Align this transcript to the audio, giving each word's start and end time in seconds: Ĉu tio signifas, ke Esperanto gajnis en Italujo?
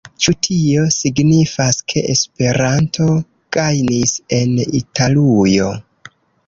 Ĉu 0.25 0.33
tio 0.45 0.85
signifas, 0.95 1.77
ke 1.93 2.03
Esperanto 2.15 3.07
gajnis 3.59 4.19
en 4.41 4.59
Italujo? 4.83 5.75